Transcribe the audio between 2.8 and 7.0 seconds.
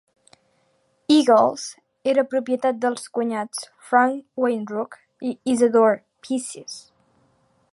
dels cunyats Frank Weindruch i Isadore Pesses.